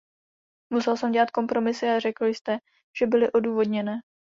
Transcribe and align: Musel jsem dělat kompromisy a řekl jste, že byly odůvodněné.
Musel 0.73 0.97
jsem 0.97 1.11
dělat 1.11 1.31
kompromisy 1.31 1.87
a 1.87 1.99
řekl 1.99 2.25
jste, 2.25 2.57
že 2.99 3.07
byly 3.07 3.31
odůvodněné. 3.31 3.99